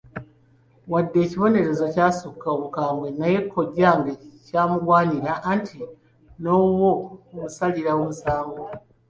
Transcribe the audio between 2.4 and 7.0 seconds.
obukambwe naye kojjange kyamugwanira anti n'owuwo